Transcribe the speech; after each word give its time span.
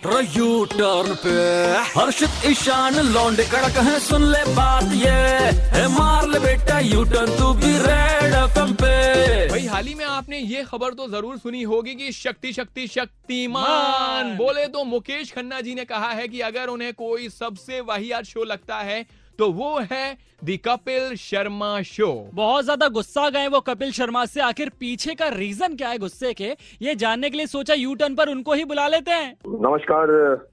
U 0.00 0.64
turn 0.64 1.14
पे। 1.14 1.32
हर्षित 1.92 2.44
ईशान 2.46 2.94
लौंडे 3.06 3.44
कड़क 3.44 3.76
है 3.78 3.98
सुन 4.00 4.22
ले 4.24 4.42
बात 4.54 4.92
ये। 4.94 5.10
है 5.74 5.86
मार 5.88 6.28
ले 6.28 6.38
बेटा 6.38 6.78
यू 6.80 7.04
टर्न 7.04 7.36
तू 7.38 7.52
भी 7.54 7.72
रेड 7.78 8.34
एफएम 8.34 8.72
पे। 8.74 9.48
भाई 9.48 9.66
हाल 9.66 9.86
ही 9.86 9.94
में 9.94 10.04
आपने 10.04 10.38
ये 10.38 10.64
खबर 10.64 10.94
तो 10.94 11.08
ज़रूर 11.08 11.38
सुनी 11.38 11.62
होगी 11.62 11.94
कि 11.94 12.12
शक्ति 12.12 12.52
शक्ति 12.52 12.86
शक्तिमान। 12.88 14.36
बोले 14.36 14.66
तो 14.66 14.84
मुकेश 14.84 15.32
खन्ना 15.32 15.60
जी 15.60 15.74
ने 15.74 15.84
कहा 15.84 16.10
है 16.10 16.28
कि 16.28 16.40
अगर 16.40 16.68
उन्हें 16.68 16.92
कोई 16.94 17.28
सबसे 17.30 17.80
वाहियात 17.82 18.24
शो 18.24 18.44
लगता 18.44 18.78
है 18.80 19.04
तो 19.40 19.50
वो 19.52 19.78
है 19.90 20.16
दी 20.44 20.56
कपिल 20.56 21.14
शर्मा 21.16 21.70
शो 21.82 22.06
बहुत 22.34 22.64
ज़्यादा 22.64 22.88
गुस्सा 22.88 23.28
गए 23.30 23.46
वो 23.48 23.60
कपिल 23.60 23.92
शर्मा 23.92 24.24
से। 24.26 24.40
आखिर 24.40 24.68
पीछे 24.80 25.14
का 25.14 25.28
रीजन 25.28 25.76
क्या 25.76 25.88
है 25.88 25.98
गुस्से 25.98 26.32
के? 26.32 26.50
ये 26.82 26.94
जानने 26.94 27.30
के 27.30 27.36
लिए 27.36 27.46
सोचा 27.46 27.74
यू 27.74 27.94
टर्न 27.94 28.14
पर 28.14 28.28
उनको 28.28 28.52
ही 28.52 28.64
बुला 28.64 28.86
लेते 28.88 29.10
हैं। 29.10 29.30
नमस्कार 29.46 30.08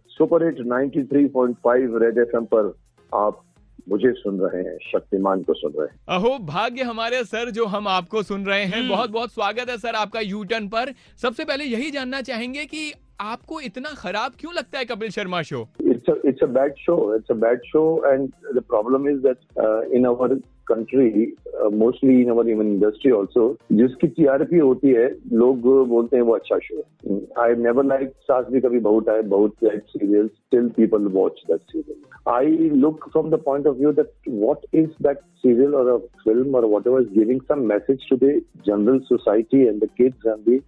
सुपर 0.09 0.45
हिट 0.45 0.61
93.5 0.67 1.97
रेड 2.03 2.17
एफएम 2.17 2.45
पर 2.53 2.71
आप 3.11 3.43
मुझे 3.89 4.11
सुन 4.13 4.39
रहे 4.39 4.61
हैं 4.63 4.77
शक्तिमान 4.83 5.43
को 5.43 5.53
सुन 5.53 5.73
रहे 5.73 5.87
हैं। 5.87 5.99
अहो 6.09 6.37
भाग्य 6.45 6.83
हमारे 6.83 7.23
सर 7.25 7.49
जो 7.49 7.65
हम 7.65 7.87
आपको 7.87 8.23
सुन 8.23 8.45
रहे 8.45 8.63
हैं। 8.65 8.87
बहुत 8.89 9.09
बहुत 9.09 9.33
स्वागत 9.33 9.69
है 9.69 9.77
सर 9.77 9.95
आपका 9.95 10.19
यू 10.21 10.43
टर्न 10.45 10.67
पर। 10.67 10.93
सबसे 11.21 11.45
पहले 11.45 11.65
यही 11.65 11.91
जानना 11.91 12.21
चाहेंगे 12.21 12.65
कि 12.65 12.91
आपको 13.19 13.59
इतना 13.61 13.89
खराब 13.97 14.31
क्यों 14.39 14.53
लगता 14.53 14.77
है 14.79 14.85
Kapil 14.85 15.09
Sharma 15.11 15.41
show? 15.41 15.67
It's 15.81 16.43
bad 16.57 16.73
show 16.79 17.15
it's 17.15 17.31
bad 17.37 17.61
show 17.65 17.81
and 18.05 18.29
the 18.55 18.61
problem 18.67 19.07
is 19.09 19.17
that 19.21 19.91
in 19.95 20.05
our 20.05 20.35
country 20.67 21.33
mostly 21.73 22.21
in 22.21 22.29
our 22.29 22.49
even 22.49 22.67
industry 22.67 23.11
also 23.11 23.45
जिसकी 23.71 24.07
टीआरपी 24.07 24.57
होती 24.57 24.89
है, 24.89 25.07
लोग 25.33 25.61
बोलते 25.89 26.15
हैं 26.15 26.23
वो 26.23 26.35
अच्छा 26.35 26.57
शो 26.63 26.77
है। 26.77 27.19
आई 27.43 27.55
नेवर 27.63 27.85
लाइक 27.85 28.11
सास 28.21 28.45
भी 28.51 28.61
कभी 28.61 28.79
बहुत 28.79 29.09
आए, 29.09 29.21
बहुत 29.21 29.63
like 29.63 29.81
serial 29.89 30.27
still 30.27 30.69
people 30.77 31.07
watch 31.17 31.41
that 31.47 31.61
serial 31.71 32.31
I 32.35 32.69
look 32.75 33.09
from 33.11 33.29
the 33.31 33.41
point 33.45 33.67
of 33.67 33.77
view 33.77 33.91
that 33.93 34.11
what 34.29 34.65
is 34.75 34.89
that 35.03 35.17
serial 35.17 35.75
और 35.75 35.97
फ़िल्म 36.23 36.55
और 36.55 36.65
whatever 36.87 37.01
is 37.01 37.19
giving 37.19 37.41
some 37.51 37.67
message 37.73 38.09
to 38.09 38.15
the 38.25 38.39
general 38.65 38.99
society 39.09 39.65
and 39.67 39.83
the 39.83 39.89
kids 39.97 40.27
and 40.27 40.49
the 40.49 40.61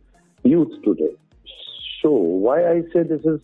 youth 0.45 0.83
today 0.85 1.15
so 2.01 2.09
why 2.11 2.65
I 2.71 2.81
say 2.93 3.03
this 3.03 3.21
is 3.21 3.41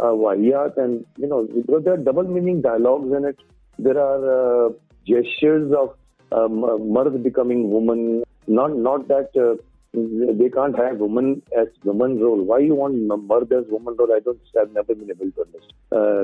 uh, 0.00 0.14
Wahyat 0.22 0.76
and, 0.76 1.04
you 1.16 1.26
know, 1.26 1.44
because 1.44 1.84
there 1.84 1.94
are 1.94 1.96
double 1.96 2.24
meaning 2.24 2.60
dialogues 2.62 3.12
in 3.16 3.24
it. 3.24 3.38
There 3.78 3.98
are 3.98 4.66
uh, 4.66 4.70
gestures 5.06 5.72
of 5.72 5.96
um, 6.32 6.92
Mard 6.92 7.22
becoming 7.22 7.70
woman, 7.70 8.22
not, 8.46 8.76
not 8.76 9.08
that 9.08 9.30
uh, 9.36 9.56
they 9.92 10.48
can't 10.48 10.76
have 10.78 10.98
woman 10.98 11.42
as 11.56 11.68
woman 11.84 12.18
role. 12.20 12.42
Why 12.42 12.58
you 12.58 12.74
want 12.74 12.94
Mard 13.26 13.52
as 13.52 13.64
woman 13.68 13.96
role? 13.98 14.12
I 14.14 14.20
don't, 14.20 14.38
I've 14.60 14.72
never 14.72 14.94
been 14.94 15.10
able 15.10 15.30
to 15.30 15.42
understand. 15.42 15.74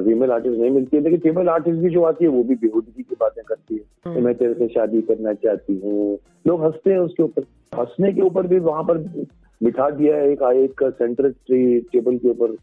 Female 0.04 0.30
artist 0.30 0.58
नहीं 0.60 0.70
मिलती 0.70 0.96
है 0.96 1.02
लेकिन 1.02 1.20
female 1.20 1.48
artist 1.48 1.78
भी 1.80 1.90
जो 1.90 2.02
आती 2.04 2.24
है 2.24 2.30
वो 2.30 2.42
भी 2.44 2.54
बेहूदगी 2.54 3.02
की 3.02 3.14
बातें 3.20 3.42
करती 3.44 3.80
है 4.06 4.20
मैं 4.22 4.34
तेरे 4.34 4.54
से 4.54 4.68
शादी 4.68 5.00
करना 5.10 5.32
चाहती 5.32 5.78
हूँ 5.84 6.18
लोग 6.46 6.64
हँसते 6.64 6.90
हैं 6.92 6.98
उसके 6.98 7.22
ऊपर 7.22 7.42
हंसने 7.78 8.12
के 8.12 8.20
ऊपर 8.20 8.46
भी 8.46 8.58
वहाँ 8.58 8.82
पर 8.82 8.98
बिठा 9.64 9.88
दिया 9.90 10.16
है 10.16 10.30
एक 10.32 10.42
एक 10.54 10.82
सेंटर 10.98 11.30
टेबल 11.92 12.16
के 12.18 12.30
ऊपर 12.30 12.56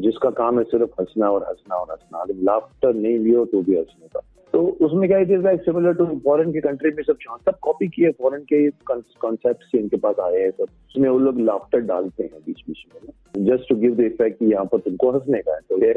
जिसका 0.00 0.30
काम 0.38 0.58
है 0.58 0.64
सिर्फ़ 0.64 1.00
हंसना 1.00 1.30
और 1.30 1.44
हंसना 1.48 1.76
और 1.76 1.90
हंसना। 1.90 2.24
लाफ्टर 2.50 2.94
नहीं 2.94 3.18
लियो 3.18 3.44
तो 3.44 3.62
भी 3.62 3.76
हंसने 3.76 4.08
का। 4.08 4.20
तो 4.54 4.60
उसमें 4.86 5.08
क्या 5.08 5.18
it 5.18 5.30
is 5.30 5.42
like 5.42 5.60
similar 5.62 5.94
to 5.94 6.06
foreign 6.24 6.52
की 6.52 6.60
कंट्री 6.60 6.90
में 6.96 7.02
सब 7.02 7.18
सब 7.46 7.58
कॉपी 7.62 7.88
किए 7.88 8.10
फॉरेन 8.22 8.42
के 8.52 8.68
कॉन्सेप्ट 8.86 9.62
से 9.62 9.78
इनके 9.78 9.96
पास 9.96 10.18
आए 10.24 10.40
हैं 10.40 10.50
सब। 10.50 10.62
उसमें 10.62 11.08
वो 11.08 11.18
लोग 11.18 11.40
लाफ्टर 11.40 11.80
डालते 11.92 12.22
हैं 12.22 12.40
बीच 12.46 12.62
बीच 12.68 12.84
में 12.94 13.46
just 13.46 13.68
to 13.68 13.76
give 13.76 13.94
the 13.96 14.00
effect 14.00 14.42
यहाँ 14.42 14.64
पर 14.72 14.78
तुमको 14.78 15.10
हंसने 15.10 15.38
का 15.38 15.54
है 15.54 15.60
तो 15.68 15.78
ये 15.84 15.92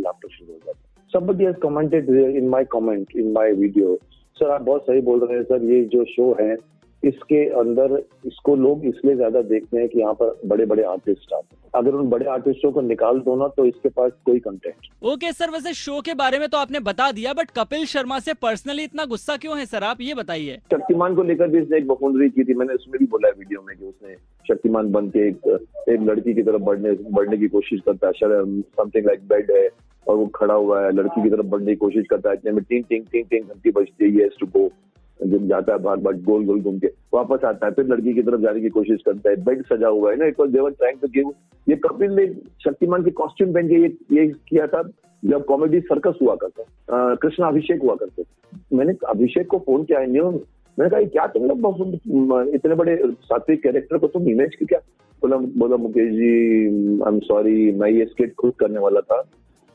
लाफ्टर 0.00 0.28
शुरू 0.28 0.52
हो 0.52 0.58
जाता 0.58 0.78
है। 0.78 0.92
Somebody 1.10 1.44
has 1.44 1.58
commented 1.62 2.08
in 2.38 2.46
my 2.52 2.60
comment, 2.70 3.12
in 3.14 3.26
my 3.34 3.48
video 3.58 3.90
sir 4.36 4.50
आप 4.50 4.62
बहुत 4.62 4.82
सही 4.82 5.00
बोल 5.00 5.20
रहे 5.20 5.36
हैं 5.36 5.44
सर 5.44 5.64
ये 5.64 5.84
जो 5.90 6.04
शो 6.04 6.24
है 6.40 6.54
इसके 7.08 7.44
अंदर 7.60 7.96
इसको 8.26 8.54
लोग 8.56 8.84
इसलिए 8.86 9.14
ज़्यादा 9.16 9.40
देखते 9.44 9.78
हैं 9.78 9.88
कि 9.88 9.98
यहाँ 10.00 10.14
पर 10.14 10.40
बड़े 10.48 10.66
बड़े 10.66 10.82
आर्टिस्ट 10.84 11.32
आते 11.32 11.56
हैं। 11.56 11.62
अगर 11.74 11.94
उन 11.94 12.08
बड़े 12.08 12.26
आर्टिस्टों 12.30 12.70
को 12.72 12.80
निकाल 12.80 13.18
दो 13.20 13.34
ना 13.36 13.48
तो 13.56 13.64
इसके 13.66 13.88
पास 13.90 14.12
कोई 14.26 14.38
कंटेंट 14.40 14.88
ओके 15.12 15.32
सर 15.32 15.50
वैसे 15.50 15.72
शो 15.74 16.00
के 16.00 16.14
बारे 16.14 16.38
में 16.38 16.48
तो 16.48 16.58
आपने 16.58 16.80
बता 16.82 17.10
दिया 17.12 17.32
बट 17.32 17.50
कपिल 17.58 17.84
शर्मा 17.86 18.18
से 18.20 18.34
पर्सनली 18.42 18.84
इतना 18.84 19.04
गुस्सा 19.06 19.36
क्यों 19.36 19.58
है 19.58 19.66
सर? 19.66 19.84
आप 19.84 20.00
ये 20.00 20.14
बताइए। 20.14 20.56
शक्तिमान 20.72 21.14
को 21.14 21.22
लेकर 21.22 21.48
भी 21.48 21.58
इसने 21.58 21.78
एक 21.78 21.86
बखुंदरी 21.88 22.28
की 22.30 22.44
थी 22.44 22.54
मैंने 22.54 22.74
उसमें 22.74 22.98
भी 22.98 23.06
बोला 23.06 23.28
है 23.28 23.34
वीडियो 23.38 23.62
में 23.66 23.76
कि 23.76 23.84
उसने 23.86 24.14
शक्तिमान 24.44 24.92
बन 24.92 25.08
के 25.08 25.28
एक 25.28 25.48
एक 25.88 26.00
लड़की 26.02 26.34
की 26.34 26.42
तरफ़ 26.42 26.62
बढ़ने 26.62 26.92
बढ़ने 27.10 27.36
की 27.38 27.48
कोशिश 27.48 27.80
करता 27.88 28.06
है 28.06 28.12
समथिंग 28.22 29.06
लाइक 29.06 29.28
बेड 29.28 29.50
है 29.56 29.68
और 30.06 30.16
वो 30.16 30.26
खड़ा 30.34 30.54
हुआ 30.54 30.80
है 30.84 30.90
लड़की 30.92 31.22
की 31.22 31.30
तरफ़ 31.30 31.46
बढ़ने 31.46 31.72
की 31.72 31.76
कोशिश 31.76 32.06
करता 32.10 32.30
है 32.30 32.36
इतने 32.36 32.52
में 32.52 32.62
टिंग 32.64 32.84
टिंग 32.88 33.04
टिंग 33.12 33.24
टिंग 33.30 33.44
घंटी 33.44 33.70
बजती 33.78 34.10
है 34.16 34.28
टू 34.40 34.46
गो 34.56 34.63
जाता 35.54 35.72
है 35.72 35.78
बार 35.82 35.96
बार, 35.96 36.14
गोल 36.28 36.44
गोल 36.46 36.60
घूम 36.60 36.78
के 36.78 36.86
वापस 37.14 37.44
आता 37.44 37.66
है, 37.66 37.72
फिर 37.72 37.86
लड़की 37.86 38.14
की 38.14 38.22
तरफ़ 38.22 38.40
जाने 38.40 38.60
की 38.60 38.68
कोशिश 38.70 39.02
करता 39.06 39.30
है 39.30 39.36
बेड 39.44 39.62
सजा 39.72 39.88
हुआ 39.88 40.10
है 40.10 40.16
ना 40.18 40.26
it 40.26 40.40
was 40.40 40.50
they were 40.52 40.70
trying 40.72 40.98
to 41.00 41.08
give 41.14 41.32
ये 41.66 41.76
कपिल 41.84 42.12
ने 42.14 42.26
शक्तिमान 42.64 43.04
के 43.04 43.10
कॉस्ट्यूम 43.20 43.52
पहन 43.54 43.68
के 43.68 43.82
ये 43.82 43.96
ये 44.12 44.26
किया 44.48 44.66
था, 44.66 44.82
जब 45.22 45.44
कॉमेडी 45.44 45.80
सर्कस 45.82 46.18
हुआ 46.22 46.34
करता 46.40 47.14
कृष्णा 47.22 47.46
अभिषेक 47.48 47.82
हुआ 47.82 47.94
करते 48.00 48.24
मैंने 48.72 48.94
अभिषेक 49.08 49.46
को 49.46 49.58
फ़ोन 49.66 49.84
किया 49.84 50.00
न्यू 50.06 50.30
मैंने 50.78 50.90
कहा 50.90 51.02
क्या 51.14 51.26
तुम 51.32 51.44
लोग 51.48 52.54
इतने 52.54 52.74
बड़े 52.74 52.96
सात्विक 53.24 53.62
कैरेक्टर 53.62 53.98
को 53.98 54.06
तुम 54.08 54.28
इमेज 54.30 54.54
की 54.54 54.66
क्या? 54.66 54.78
बोला 55.22 55.36
बोला, 55.36 55.76
Mukesh 55.76 56.10
ji 56.12 56.32
I 57.02 57.12
am 57.12 57.18
sorry 57.24 57.72
मैं 57.80 57.90
ये 57.90 58.04
स्केट 58.06 58.34
खुद 58.40 58.52
करने 58.60 58.80
वाला 58.80 59.00
था 59.02 59.22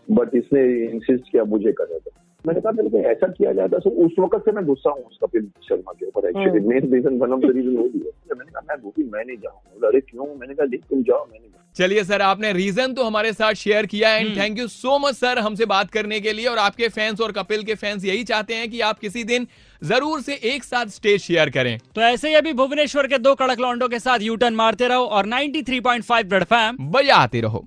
बट 0.07 0.35
इसने 0.35 0.63
इंसिस्ट 0.85 1.31
किया 1.31 1.43
मुझे 1.45 1.71
करने 1.71 1.97
दो। 1.97 2.11
मैंने 2.45 2.61
कहा 2.61 2.71
मेरे 2.71 2.89
को 2.89 2.97
ऐसा 3.09 3.27
किया 3.29 3.51
जाता 3.53 3.79
तो 3.79 3.89
उस 4.05 4.15
वक्त 4.19 4.45
से 4.45 4.51
मैं 4.51 4.65
गुस्सा 4.65 4.89
हूँ 4.89 5.03
उस 5.03 5.17
कपिल 5.23 5.49
शर्मा 5.67 5.93
के 5.93 6.05
ऊपर 6.05 6.27
actually 6.29 6.59
main 6.67 6.93
reason 6.93 7.17
one 7.19 7.33
of 7.33 7.41
the 7.41 7.51
reason 7.55 7.75
वो 7.77 7.83
भी 7.83 7.99
है। 7.99 8.37
मैंने 8.37 8.51
कहा 8.51 8.61
मैं 8.69 8.83
मूवी 8.83 9.03
मैं 9.13 9.25
नहीं 9.25 9.37
जाऊँ 9.37 9.89
अरे 9.89 9.99
क्यों? 10.01 10.25
मैंने 10.35 10.53
कहा 10.53 10.65
देख 10.67 10.81
तुम 10.89 11.03
जाओ 11.03 11.25
मैंने 11.25 11.47
चलिए 11.75 12.03
सर 12.03 12.21
आपने 12.21 12.51
रीजन 12.53 12.93
तो 12.93 13.03
हमारे 13.03 13.31
साथ 13.33 13.53
शेयर 13.55 13.85
किया 13.85 14.13
and 14.15 14.35
thank 14.37 14.59
you 14.59 14.67
so 14.67 14.97
much 14.99 15.15
sir 15.15 15.39
हमसे 15.39 15.65
बात 15.65 15.91
करने 15.91 16.19
के 16.19 16.33
लिए 16.33 16.45
और 16.47 16.57
आपके 16.57 16.87
फैंस 16.89 17.21
और 17.21 17.31
कपिल 17.31 17.63
के 17.63 17.75
फैंस 17.75 18.05
यही 18.05 18.23
चाहते 18.23 18.53
हैं 18.53 18.69
कि 18.69 18.81
आप 18.81 18.99
किसी 18.99 19.23
दिन 19.23 19.47
ज़रूर 19.81 20.21
से 20.21 20.33
एक 20.53 20.63
साथ 20.63 20.85
स्टेज 20.91 21.21
शेयर 21.21 21.49
करें। 21.49 21.77
तो 21.95 22.01
ऐसे 22.01 22.29
ही 22.29 22.35
अभी 22.35 22.53
भुवनेश्वर 22.53 23.07
के 23.07 23.17
दो 23.19 23.35
कड़क 23.35 23.59
लॉन्डो 23.59 23.87
के 23.87 23.99
साथ 23.99 24.19
यूटर्न 24.21 24.55
मारते 24.55 24.87
रहो 24.87 25.05
और 25.07 25.25
93.5 25.27 26.25
ब्रेड 26.25 26.43
फैम 26.45 26.77
बजाते 26.91 27.41
रहो। 27.41 27.65